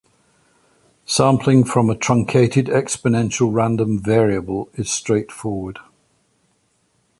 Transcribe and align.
Sampling 1.05 1.63
from 1.63 1.87
a 1.87 1.95
truncated 1.95 2.65
exponential 2.65 3.53
random 3.53 3.99
variable 4.01 4.67
is 4.73 4.87
straightfoward. 4.87 5.77